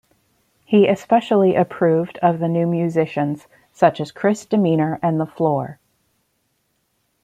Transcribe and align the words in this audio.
He 0.65 0.87
especially 0.87 1.53
approved 1.53 2.17
of 2.23 2.39
the 2.39 2.47
new 2.47 2.65
musicians, 2.65 3.45
such 3.71 4.01
as 4.01 4.11
Kris 4.11 4.47
Demeanor 4.47 4.97
and 5.03 5.19
The 5.19 5.27
Floor. 5.27 5.79